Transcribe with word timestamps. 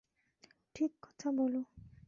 ঠিক 0.75 0.91
কথা 1.01 1.27
বল। 1.31 1.53